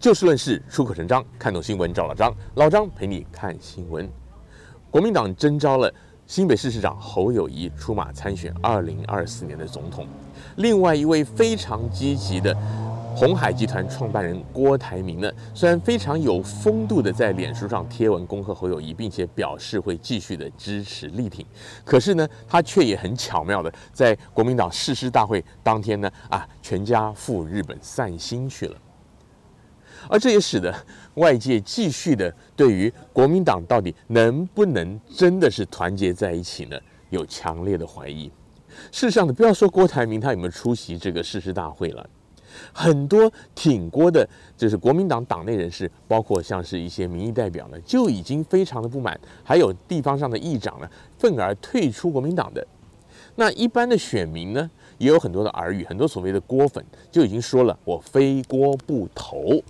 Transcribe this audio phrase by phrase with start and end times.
[0.00, 4.10] 就事论事，出口成章，看懂新闻找老张，老张陪你看新闻。
[4.90, 5.92] 国民党征召了
[6.26, 10.06] 新北市市长侯友谊出马参选二零二四年的总统，
[10.56, 12.56] 另外一位非常积极的
[13.14, 21.44] 鸿海集团创办人郭台铭呢，虽然非常有风度的在脸书上贴文恭贺侯友谊，并且表示会继续的支持力挺，
[21.84, 28.74] 可是呢，他却也很巧妙的在国民党誓师大会当天呢，啊，全家赴日本散心去了。
[30.08, 30.74] 而这也使得
[31.14, 36.78] 外界继续的对于国民党到底能不能真的是团结在一起呢，
[37.10, 38.30] 有强烈的怀疑。
[38.92, 42.08] 事实上呢，不要说郭台铭他有没有出席这个誓师大会了，
[42.72, 44.26] 很多挺郭的，
[44.56, 52.66] 就是国民党党内人士，包括像是一些民意代表呢，就已经非常的不满，还有地方上的议长呢，愤而退出国民党的。
[53.34, 59.60] 那一般的选民呢，也有很多的耳语，很多所谓的郭粉就已经说了，我非郭不投。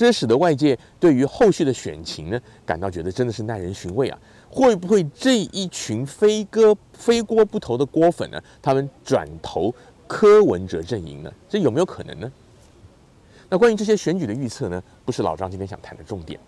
[0.00, 4.18] 这使得外界对于后续的选情呢，感到觉得真的是耐人寻味啊！
[4.48, 9.74] 会不会这一群非哥非郭不投的郭粉呢，他们转投
[10.06, 11.30] 柯文哲阵营呢？
[11.50, 12.32] 这有没有可能呢？
[13.50, 16.40] 那关于这些选举的预测呢，不是老张今天想谈的重点。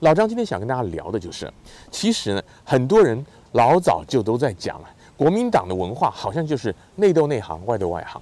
[0.00, 1.50] 老张今天想跟大家聊的就是，
[1.90, 8.20] 其实呢，很多人老早就都在讲了，国民党的文化好像就是内斗内行，外斗外行。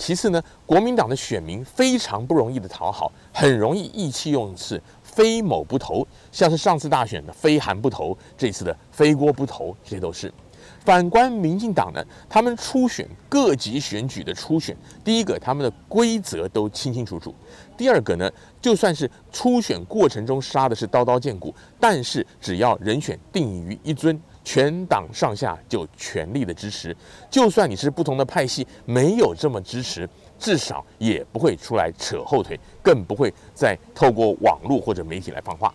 [0.00, 10.32] 其次呢，国民党的选民非常不容易的讨好，很容易意气用事，非某不投，像是上次大选的非韩不投，这次的非郭不投，这些都是。
[10.86, 17.34] 反观民进党呢，他们初选各级选举的初选，第一个他们的规则都清清楚楚，
[17.76, 24.18] 第二个呢，就算是初选过程中杀的是刀刀见骨，但是只要人选定于一尊。
[24.42, 26.96] 全党上下就全力的支持，
[27.30, 35.72] 就算你是不同的派系，没有这么支持，至少也不会出来扯后腿，更不会再透过网络或者媒体来放话。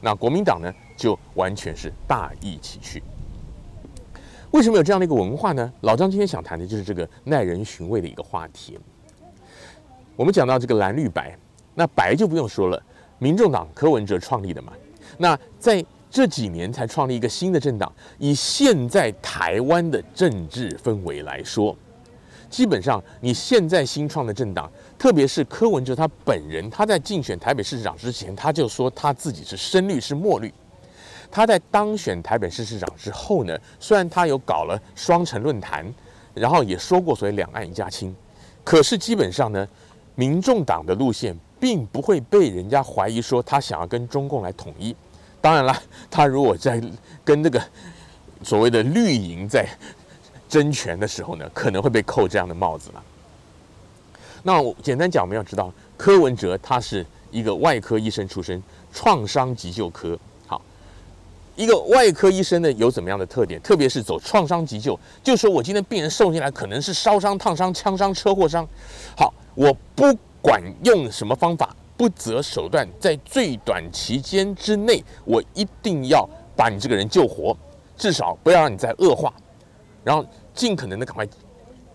[0.00, 3.02] 那国民党呢，就完全是大义其去。
[4.50, 5.72] 为什么有这样的一个文化呢？
[5.80, 8.78] 老张今天想谈的就是这个耐人寻味的一个话题。
[10.14, 11.36] 我们讲到这个蓝绿白，
[11.74, 12.80] 那白就不用说了，
[13.18, 14.72] 民众党柯文哲创立的嘛。
[15.18, 15.84] 那在
[16.14, 21.76] 这几年才创立一个新的政党，以现在台湾的政治氛围来说，
[22.48, 30.54] 基本上你现在新创的政党，特别是柯文哲他本人，他在竞选台北市长之前，他就说他自己是深绿是墨绿。
[31.32, 35.84] 他在当选台北市市长之后呢，虽然他有搞了双城论坛，
[36.32, 38.14] 然后也说过所谓两岸一家亲，
[38.62, 39.66] 可是基本上呢，
[40.14, 44.94] 民众党的路线并不会被人家怀疑说他想要跟中共来统一。
[45.44, 45.78] 当然了，
[46.10, 46.82] 他如果在
[47.22, 47.62] 跟那个
[48.42, 49.68] 所谓的绿营在
[50.48, 53.04] 争权的时候呢，可能会被扣这样的帽子了。
[54.42, 60.18] 那我简单讲，我们要知道，柯文哲他是一个外科医生出身，创伤急救科。
[60.46, 60.62] 好，
[61.56, 63.60] 一个外科医生呢，有怎么样的特点？
[63.60, 68.66] 特别是走创伤急救，就说我今天病人送进来，可能是烧伤、烫伤、枪伤、车祸伤。
[69.14, 71.76] 好，我不管用什么方法。
[71.96, 77.56] 不择手段，在最短期间之内，我一定要把你这个人救活，
[77.96, 79.32] 至少不要让你再恶化，
[80.02, 81.26] 然后尽可能的赶快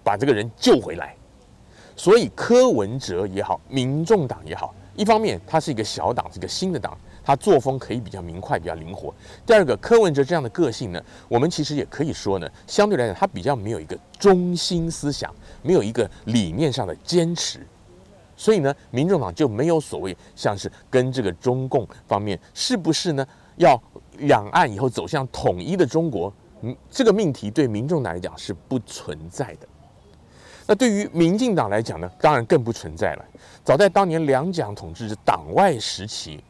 [0.03, 1.15] 把这个人救回来。
[1.95, 9.13] 所以柯文哲也好，民众党也好，一方面他是一个小党，是一个新的党，他作风可以比较明快，比较灵活。
[9.45, 15.29] 第二个，柯文哲这样的个性呢，我们其实也可以说呢，相对来讲，他比较没有一个中心思想，
[15.61, 17.67] 没有一个理念上的坚持。
[18.39, 23.27] 所以呢，民众党就没有所谓像是跟这个中共方面是不是呢，
[23.57, 23.77] 要
[24.19, 29.67] 两岸以后走向统一的中国，嗯，这个命题对民众来讲是不存在的。
[30.65, 33.25] 那对于民进党来讲呢，当然更不存在了。
[33.65, 36.41] 早在当年两蒋统治的党外时期。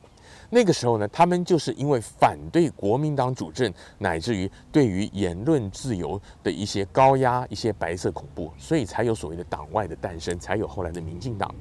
[0.50, 11.54] 那个时候呢，他们就是因为反对国民党主政，乃至于对于言论自由的一些高压、一些白色恐怖，所以才有所谓的党外的诞生，才有后来的民进党。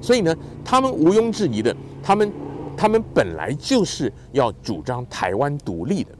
[0.00, 0.34] 所以呢，
[0.64, 2.32] 他们毋庸置疑的，他们
[2.76, 6.12] 他们本来就是要主张台湾独立的。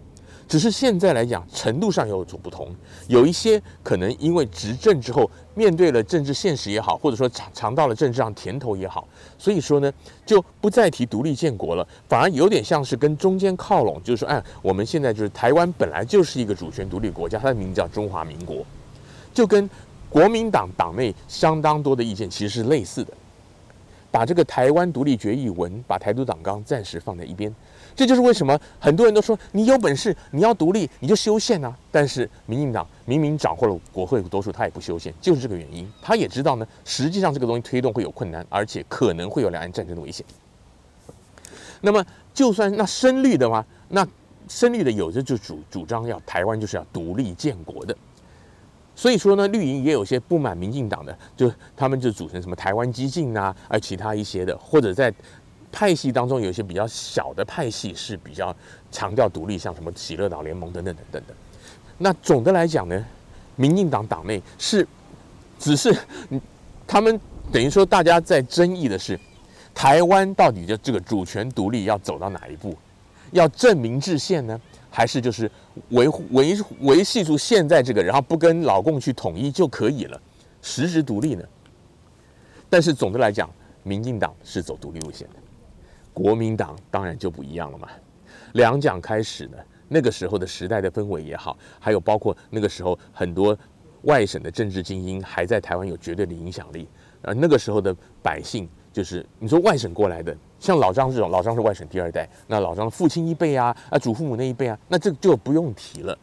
[0.53, 2.69] 只是现在来讲，程度上有所不同。
[3.09, 9.09] 有一些可能因为执政之后，面对了政治现实也好，或者说尝尝到了政治上甜头也好，
[9.39, 9.91] 所以说呢，
[10.27, 18.59] 就不再提独立建国了，反而有点像是跟中间靠拢，就是说，哎，我们现在就是台湾本来就是一个主权独立国家，它的名字叫中华民国，
[19.33, 19.71] 就跟
[20.11, 23.15] 国民党党内相当多的意见其实是类似的。
[24.11, 27.51] 把这个台湾独立决议文，把台独党纲暂时放在一边。
[27.95, 31.77] 这就是为什么很多人都说你有本事，你要独立，你就修宪啊。
[31.91, 35.91] 但是民进党明明掌握了国会多数，他也不修宪，就是这个原因。
[36.01, 40.25] 他也知道呢，实际上这个东西推动会有困难，而且可能会有两岸战争的危险。
[41.81, 44.07] 那么，就算那深绿的话，那
[44.49, 47.97] 深绿的有的就主主张要台湾就是要独立建国的。
[48.95, 55.13] 所以说呢，绿营也有些不满民进党的，就他们就组成什么台湾激进啊，而其他一些的，或者在
[55.73, 58.55] 派系当中有一些比较小的派系是比较
[58.91, 61.35] 强调独立，像什么喜乐岛联盟等等等等的。
[61.99, 63.05] 那总的来讲呢，
[63.57, 64.87] 民进党党内是
[65.59, 65.97] 只是
[66.87, 67.19] 他们
[67.51, 69.19] 等于说大家在争议的是，
[69.75, 72.77] 台湾到底的这个主权独立要走到哪一步，
[73.31, 74.61] 要正名制宪呢？
[74.95, 75.51] 还是就是
[75.89, 80.21] 维维维系住现在这个，然后不跟老共去统一就可以了，
[80.61, 81.43] 实质独立呢？
[82.69, 83.51] 但是总的来讲，
[83.83, 85.35] 民进党是走独立路线的，
[86.13, 87.89] 国民党当然就不一样了嘛。
[88.53, 93.57] 两蒋开始呢，那个时候的时代的氛围也好，还有包括那个时候很多
[94.03, 96.89] 外省的政治精英还在台湾有绝对的影响力，
[97.23, 98.69] 而那个时候的百姓。
[98.93, 106.19] 就是你说外省过来的，像老张这种，老张是外省第二代，那老张的父亲一辈啊，啊祖父母那一辈啊，那这就不用提了。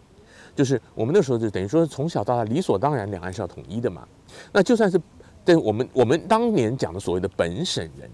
[0.55, 4.07] 就是我们那时候就等于说从小到大理所当然两岸是要统一的嘛。
[4.53, 5.01] 那就算是
[5.43, 8.07] 对我们我们当年讲的所谓的本省人。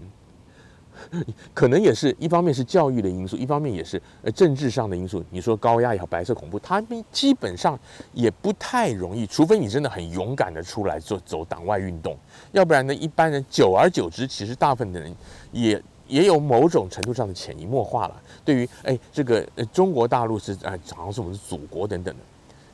[1.54, 5.24] 可能也是一方面是教育的因素，一方面也是呃政治上的因素。
[5.30, 7.78] 你说高压也好，白色恐怖，他们基本上
[8.12, 12.16] 也不太容易，除非你真的很勇敢的出来做走党外运动，
[12.52, 15.14] 要不然呢，一般人久而久之，其实大部分的人
[15.52, 18.22] 也也有某种程度上的潜移默化了。
[18.44, 19.42] 对于哎这个
[19.72, 22.20] 中国大陆是哎好像是我们的祖国等等的，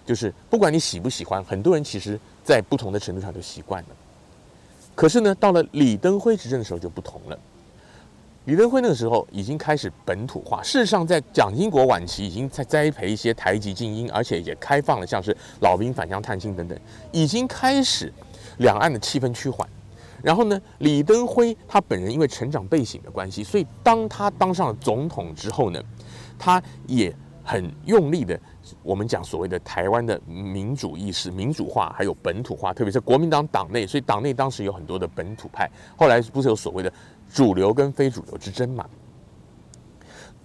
[0.05, 3.89] 就是不管你喜不喜欢，很多人其实在不同的程度上都习惯了。
[4.95, 7.39] 可是呢，到了李登辉执政的时候就不同了。
[8.47, 16.77] 李登辉那个时候已经开始本土化，事实上在蒋经国晚期已经在栽培一些台籍精英，而且也开放了像是老兵返乡探亲等等，
[17.13, 18.13] 已经开始
[18.59, 19.69] 两岸的气氛趋缓。
[20.21, 25.81] 然后呢，李登辉他本人因为成长背景的关系，所以当他当上了总统之后呢，
[26.37, 28.39] 他也很用力的，
[28.83, 36.93] 我们讲所谓的台湾的民主意识、民主化还有本土化，特别是国民党党内，所以党内当时有很多的本土派，后来不是有所谓的。
[37.33, 38.87] 主流跟非主流之争嘛，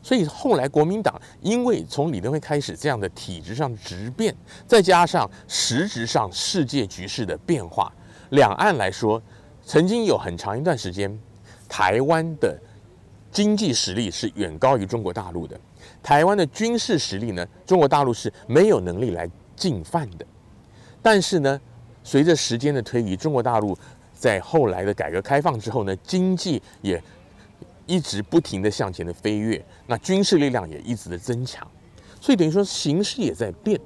[0.01, 4.34] 所以后来国民党因为从李登辉开始这样的体制上的质变，
[4.66, 7.92] 再加上实质上世界局势的变化，
[8.30, 9.22] 两岸来说，
[9.66, 11.19] 曾经有很长一段时间，
[11.68, 12.57] 台湾的
[13.31, 15.60] 经济实力是远高于中国大陆的，
[16.01, 20.25] 台湾的军事实力呢，中国大陆是没有能力来进犯的。
[21.01, 21.60] 但是呢，
[22.01, 23.78] 随着时间的推移，中国大陆。
[24.18, 27.02] 在后来的改革开放之后呢，经济也
[27.86, 31.66] 一直不停地向前的飞跃，那军事力量也一直的增强，
[32.19, 33.80] 所以等于说形势也在变。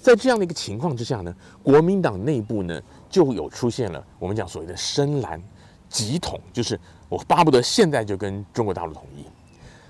[0.00, 5.42] 在这样的一个情况之下呢，国民党内部呢就有出现了我们讲所谓的深蓝
[5.88, 9.24] 极统，就是我巴不得现在就跟中国大陆统一。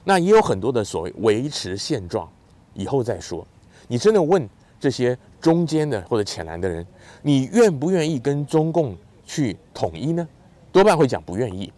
[0.05, 2.27] 那也有很多的所谓维持现状，
[2.73, 3.47] 以后再说。
[3.87, 4.49] 你真的问
[4.81, 6.87] 这些中间的或者浅蓝的人，
[7.21, 8.97] 你愿不愿意跟中共？
[9.29, 10.27] 去统一呢，
[10.73, 11.71] 多半会讲不愿意。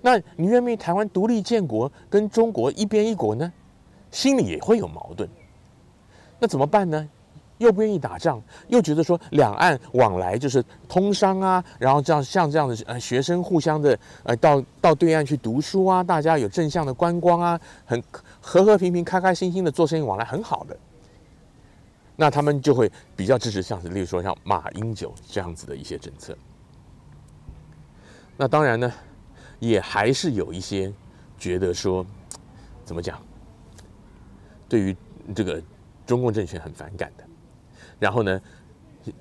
[0.00, 3.52] 那你愿不愿意台湾独立建国，跟中国一边一国呢？
[4.10, 5.28] 心里也会有矛盾。
[6.38, 7.08] 那怎么办呢？
[7.58, 18.02] 又不愿意打仗，又觉得说两岸往来就是通商啊，然后这样像这样的呃学生互相的呃到到对岸去读书啊，大家有正向的观光啊，很
[18.40, 20.76] 和和平平、开开心心的做生意往来，很好的。
[22.16, 26.36] 那他们就会比较支持，像是例如说像马英九这样子的一些政策。
[28.36, 28.92] 那当然呢，
[29.60, 30.92] 也还是有一些
[31.38, 32.04] 觉得说，
[32.84, 33.20] 怎么讲，
[34.68, 34.96] 对于
[35.34, 35.62] 这个
[36.04, 37.24] 中共政权很反感的。
[37.98, 38.40] 然后呢，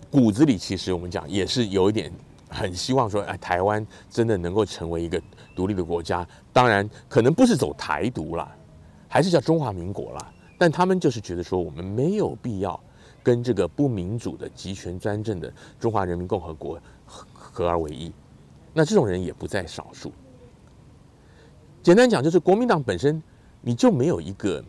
[0.10, 2.12] 骨子里其实我们讲也是有一点
[2.50, 5.22] 很希望说，哎，台湾真的能够成为一个
[5.56, 6.28] 独立的国家。
[6.52, 8.52] 当然，可能不是走台独啦，
[9.08, 10.34] 还是叫中华民国啦。
[10.58, 12.80] 但他们就是觉得说，我们没有必要
[13.22, 18.12] 跟这个不民主的集权专政的中华人民共和国合合而为一。
[18.74, 20.12] 那这种人也不在少数。
[21.82, 23.22] 简单讲，就是国民党本身
[23.62, 24.64] 你就没有一个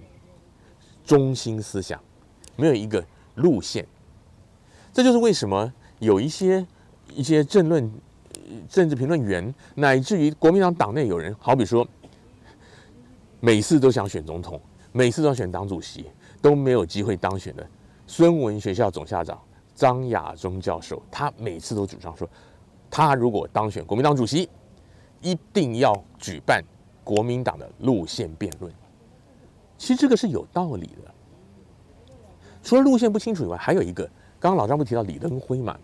[1.05, 2.01] 中心思想，
[2.57, 3.05] 没有一个
[3.37, 3.87] 路线。
[4.93, 6.67] 这就是为什么有一些
[7.15, 7.91] 一些政论、
[8.69, 11.87] 政治评论员，乃至于国民党党内有人，好比说，
[13.41, 14.61] 每次都想选总统，
[14.93, 16.07] 每次都想选党主席，
[16.43, 17.67] 都没有机会当选的
[18.07, 19.41] 孙文学校总校长
[19.75, 22.29] 张亚中教授，他每次都主张说。
[22.97, 24.49] 他如果当选国民党主席，
[25.21, 26.63] 一定要举办
[27.03, 28.73] 国民党的路线辩论。
[29.77, 31.13] 其实这个是有道理的。
[32.63, 34.05] 除了路线不清楚以外，还有一个，
[34.39, 35.77] 刚刚老张不提到李登辉嘛？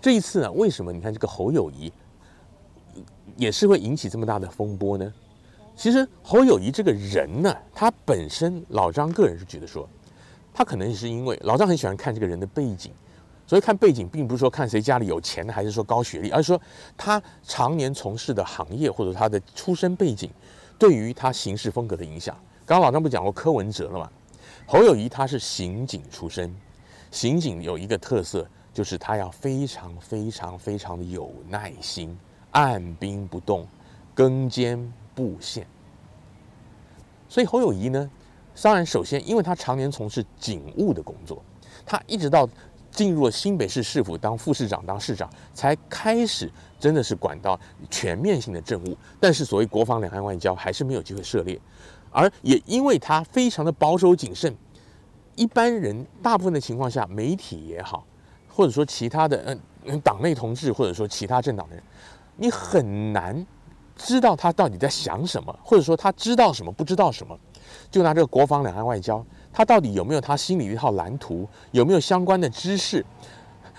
[0.00, 1.92] 这一次呢，为什么你看这个侯友谊
[3.36, 5.12] 也是会引起这么大的风波呢？
[5.74, 9.88] 其实侯友谊这个人呢，他本身老张个人是觉得说，
[10.54, 12.92] 他可能是因为老张很喜欢看这个人的背景，
[13.46, 16.60] 所以看背景并不是说看谁家里有钱还是说高学历，而是说
[16.96, 20.30] 他常年从事的行业或者他的出身背景
[20.78, 22.36] 对于他行事风格的影响。
[22.64, 24.10] 刚刚老张不讲过柯文哲了吗？
[24.66, 26.52] 侯友谊他是刑警出身，
[27.12, 32.18] 刑警有一个特色，就是他要非常非常非常的有耐心，
[32.50, 33.64] 按兵不动，
[34.12, 35.64] 更兼布线。
[37.28, 38.10] 所以侯友谊呢，
[38.60, 41.40] 当然首先因为他常年从事警务的工作，
[41.84, 42.48] 他一直到
[42.96, 46.50] 进入了新北市市府当副市长、当市长，才开始
[46.80, 47.60] 真的是管到
[47.90, 48.96] 全面性的政务。
[49.20, 51.60] 但是所谓国防、两岸、外交，还是没有机会涉猎。
[52.10, 54.56] 而也因为他非常的保守谨慎，
[55.34, 58.06] 一般人大部分的情况下，媒体也好，
[58.48, 61.84] 或者说其他的嗯党内同志，或者说其他政党的人，
[62.36, 63.46] 你很难
[63.94, 67.38] 知道他到底在想什么，或者说他知道什么不知道什么。
[67.90, 69.22] 就拿这个国防、两岸、外交，
[69.56, 73.02] 他到底有没有他心里一套蓝图，有没有相关的知识，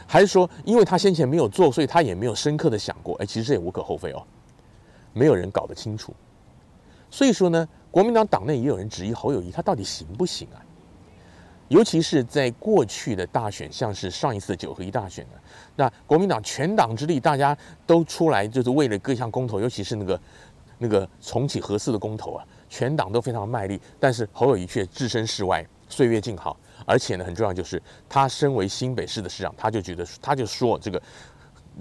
[0.08, 3.16] 还是说因为他先前没有做，所以他也没有深刻的想过？
[3.18, 4.24] 哎，其实这也无可厚非哦，
[5.14, 6.12] 没有人搞得清楚。
[7.12, 7.68] 所以说呢。
[7.90, 10.62] 国民党党内也有人质疑侯友谊他到底行不行啊？
[11.68, 15.34] 尤其是在过去的大选，像是上一次的九合一大选呢，
[15.76, 17.58] 那国民党全党之力，大家
[17.88, 20.22] 都出来就是为了各项公投，尤其是那个
[20.78, 26.58] 那个重启核四的公投啊，全党都非常卖力，但是侯友谊却置身事外，岁月静好。
[26.86, 31.02] 而且呢，很重要就是他身为新北市的市长，他就觉得他就说这个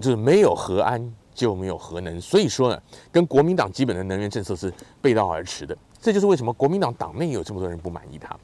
[0.01, 5.77] 就是没有核安就没有核能，所以说呢，跟国民党基本的能源政策是背道而驰的。
[6.01, 8.35] 这就是为什么国民党党内有这么多人不满意他。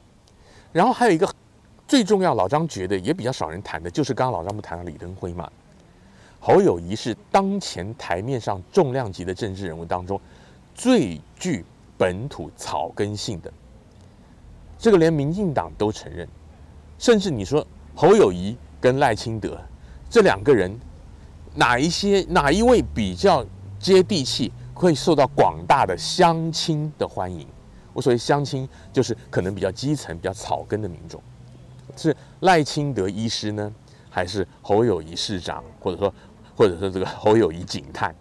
[0.72, 1.28] 然后还有一个
[1.86, 5.50] 最重要，老张觉得也比较少人谈的，就是刚刚老张不谈到李登辉嘛。
[6.40, 10.20] 侯友谊是当前台面上重量级的政治人物当中
[10.74, 11.64] 最具
[11.96, 13.52] 本土草根性的，
[14.78, 16.28] 这个连民进党都承认。
[16.98, 19.58] 甚至你说侯友谊跟赖清德
[20.08, 20.78] 这两个人，
[21.54, 23.44] 哪一些哪一位比较
[23.78, 24.52] 接地气？
[24.76, 27.46] 会受到广大的乡亲的欢迎。
[27.92, 31.22] 我所谓乡亲，就是可能比较基层、比较草根的民众。
[31.96, 33.72] 是赖清德医师呢，
[34.10, 36.12] 还是侯友谊市长，或者说，
[36.56, 38.12] 或者说这个侯友谊警探？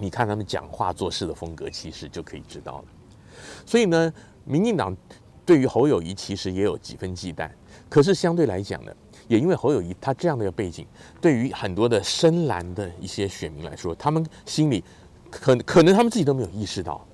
[0.00, 2.84] 你看他们讲话做事的风格，其实就可以知道了。
[3.66, 4.12] 所以呢，
[4.44, 4.96] 民进党
[5.44, 7.50] 对于侯友谊其实也有几分忌惮。
[7.88, 8.92] 可是相对来讲呢，
[9.28, 10.86] 也因为侯友谊他这样的一个背景，
[11.20, 14.82] 对于很多的深蓝的一些选民来说，他们心里。
[15.32, 17.06] 可可能他们自己都没有意识到，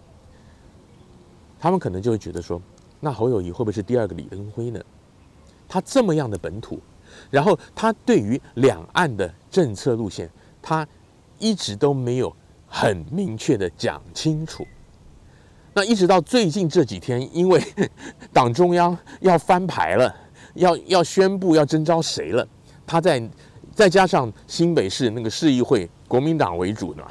[1.61, 2.59] 他们可能就会觉得说，
[2.99, 4.81] 那侯友谊会不会是第二个李登辉呢？
[5.69, 6.81] 他这么样的本土，
[7.31, 10.31] 然后他对于两岸的政策路线，
[10.63, 10.89] 他
[11.39, 12.35] 一直都没有
[12.67, 14.67] 很明确的讲清楚。
[15.73, 17.63] 那一直到最近这几天，因为
[18.33, 20.15] 党中央要翻牌了，
[20.55, 22.47] 要要宣布要征召谁了，
[22.87, 23.23] 他在
[23.75, 27.11] 再加上新北市那个市议会国民党为主的嘛。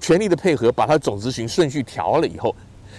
[0.00, 2.54] 全力的配合，把他总咨询顺序调了以后，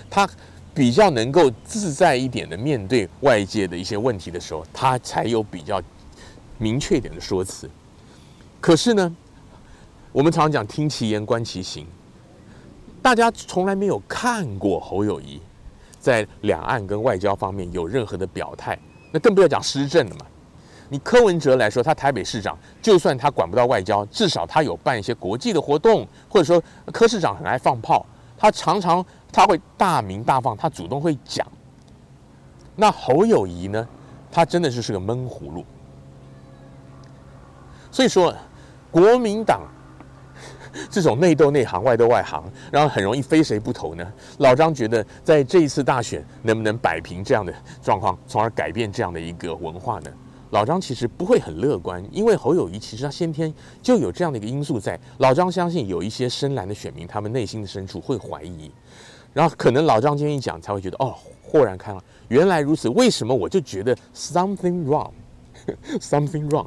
[0.10, 0.30] 他
[0.76, 5.82] 比较能够自在一点的面对外界的一些问题的时候，他才有比较
[6.58, 7.70] 明确一点的说辞。
[8.62, 9.16] 可是呢，
[10.12, 11.86] 我们常常讲听其言观其行，
[13.02, 15.40] 大家从来没有看过侯友谊
[16.00, 18.78] 在两岸跟外交方面有任何的表态，
[19.12, 20.26] 那更不要讲施政了嘛。
[20.90, 26.62] 你柯文哲来说，他台北市长，就算他管不到外交，至少他有办一些国际的活动，或者说
[26.92, 28.04] 柯市长很爱放炮，
[28.36, 31.46] 他常常他会大鸣大放，他主动会讲。
[32.76, 33.88] 那侯友谊呢？
[34.32, 35.64] 他真的就是个闷葫芦。
[37.92, 38.34] 所以说，
[38.90, 39.62] 国民党
[40.90, 44.14] 这种内斗内行、外斗外行，然后很容易非谁不投呢？
[44.40, 50.12] 老张觉得，在这一次大选，能不能摆平这样的状况，从而改变这样的一个文化呢？
[50.52, 55.00] 老张其实不会很乐观，因为侯友谊其实他先天就有这样的一个因素在。
[55.20, 58.72] 老张相信有一些深蓝的选民，他们内心的深处会怀疑，
[59.32, 62.90] 然后可能老张今天一讲，才会觉得哦，豁然开朗，原来如此。
[62.90, 66.66] 为什么我就觉得 something wrong，something wrong？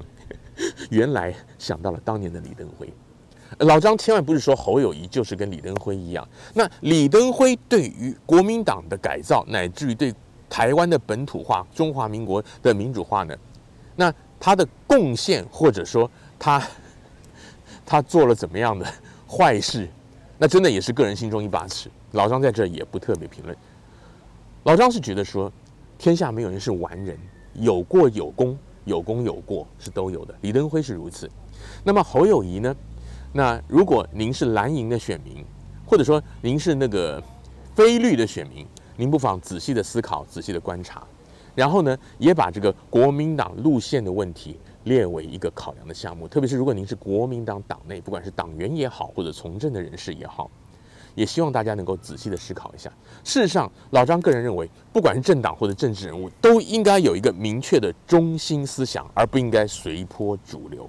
[0.91, 2.93] 原来想到了当年的李登辉。
[3.59, 6.27] 老张千万不是说侯友谊就是跟李登辉一样。
[6.55, 10.15] 那李登辉对于国民党的改造，乃至于对
[10.49, 13.37] 台湾的本土化、中华民国的民主化呢？
[13.95, 16.63] 那他的贡献，或者说他
[17.85, 18.87] 他做了怎么样的
[19.29, 19.89] 坏事，
[20.39, 21.91] 那真的也是个人心中一把尺。
[22.13, 23.57] 老张在这也不特别评论。
[24.65, 25.51] 老张是觉得说，
[25.99, 27.19] 天下没有人是完人，
[27.55, 30.35] 有过有功，有功有过是都有的。
[30.43, 31.31] 李登辉是如此。
[31.85, 32.75] 那么侯友谊呢？
[33.33, 35.45] 那如果您是蓝营的选民，
[35.87, 37.23] 或者说您是那个
[37.75, 41.03] 非绿的选民，您不妨仔细的思考，仔细的观察，
[41.55, 46.29] 然后呢，也把这个国民党路线的问题列为一个考量的项目。
[46.29, 50.51] 特别是如果您是国民党党内，不管是党员也好，或者从政的人士也好。
[51.15, 52.91] 也希望大家能够仔细的思考一下。
[53.23, 60.89] 事实上，老张个人认为，不管是政党或者政治人物，都应该有一个明确的中心思想，而不应该随波逐流。